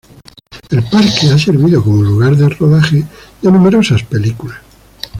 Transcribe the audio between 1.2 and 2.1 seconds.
ha servido como